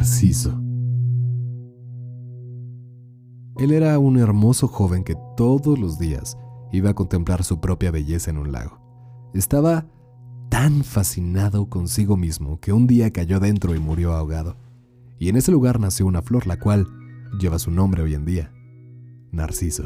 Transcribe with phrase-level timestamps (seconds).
[0.00, 0.58] Narciso.
[3.58, 6.38] Él era un hermoso joven que todos los días
[6.72, 8.80] iba a contemplar su propia belleza en un lago.
[9.34, 9.84] Estaba
[10.48, 14.56] tan fascinado consigo mismo que un día cayó dentro y murió ahogado.
[15.18, 16.86] Y en ese lugar nació una flor, la cual
[17.38, 18.54] lleva su nombre hoy en día,
[19.32, 19.82] Narciso.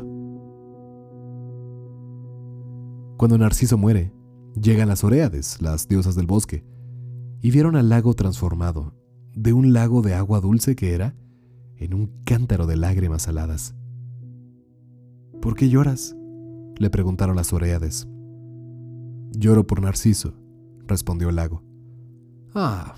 [3.17, 4.13] Cuando Narciso muere,
[4.55, 6.65] llegan las Oreades, las diosas del bosque,
[7.43, 8.95] y vieron al lago transformado,
[9.35, 11.15] de un lago de agua dulce que era,
[11.77, 13.75] en un cántaro de lágrimas saladas.
[15.41, 16.17] ¿Por qué lloras?
[16.77, 18.09] le preguntaron las Oreades.
[19.33, 20.35] Lloro por Narciso,
[20.87, 21.63] respondió el lago.
[22.55, 22.95] Ah,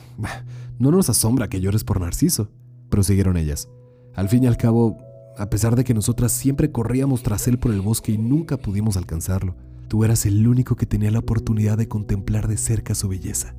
[0.79, 2.51] no nos asombra que llores por Narciso,
[2.89, 3.69] prosiguieron ellas.
[4.15, 4.97] Al fin y al cabo,
[5.37, 8.97] a pesar de que nosotras siempre corríamos tras él por el bosque y nunca pudimos
[8.97, 9.55] alcanzarlo,
[9.89, 13.55] tú eras el único que tenía la oportunidad de contemplar de cerca su belleza.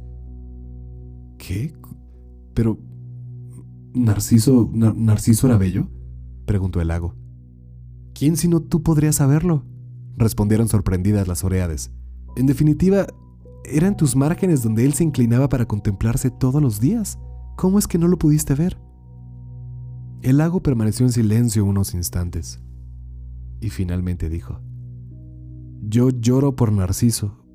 [1.38, 1.74] ¿Qué?
[2.58, 2.80] Pero...
[3.94, 4.68] ¿Narciso...
[4.74, 5.92] Narciso era bello?
[6.48, 7.14] preguntó el lago.
[8.16, 9.64] ¿Quién sino tú podría saberlo?
[10.18, 11.92] respondieron sorprendidas las Oreades.
[12.36, 13.06] En definitiva,
[13.64, 17.20] era en tus márgenes donde él se inclinaba para contemplarse todos los días.
[17.58, 18.80] ¿Cómo es que no lo pudiste ver?
[20.24, 22.60] El lago permaneció en silencio unos instantes
[23.62, 24.62] y finalmente dijo,
[25.84, 27.46] Yo lloro por Narciso,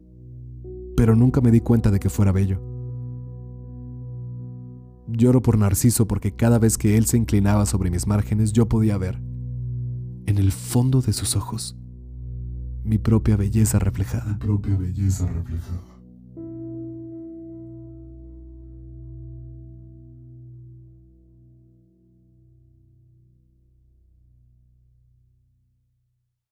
[0.96, 2.71] pero nunca me di cuenta de que fuera bello.
[5.08, 8.98] Lloro por Narciso porque cada vez que él se inclinaba sobre mis márgenes yo podía
[8.98, 9.20] ver,
[10.26, 11.76] en el fondo de sus ojos,
[12.84, 14.32] mi propia belleza reflejada.
[14.32, 15.80] Mi propia belleza reflejada.